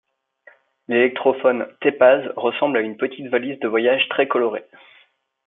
[0.87, 4.65] L'électrophone Teppaz ressemble à une petite valise de voyage très colorée.